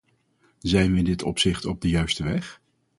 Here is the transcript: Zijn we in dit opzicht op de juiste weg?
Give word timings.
Zijn 0.59 0.91
we 0.91 0.97
in 0.97 1.05
dit 1.05 1.23
opzicht 1.23 1.65
op 1.65 1.81
de 1.81 1.89
juiste 1.89 2.23
weg? 2.23 2.61